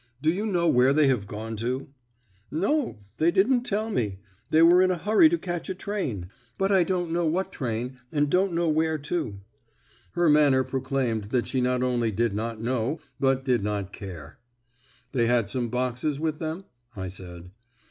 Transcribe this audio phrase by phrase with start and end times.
[0.19, 1.89] "Do you know where they have gone to?"
[2.49, 4.17] "No; they didn't tell me.
[4.49, 7.99] They were in a hurry to catch a train; but I don't know what train,
[8.11, 9.39] and don't know where to."
[10.13, 14.39] Her manner proclaimed that she not only did not know, but did not care.
[15.11, 16.65] "They had some boxes with them?"
[16.95, 17.51] I said.